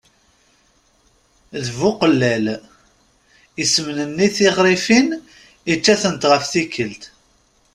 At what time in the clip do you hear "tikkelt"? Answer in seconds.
6.51-7.03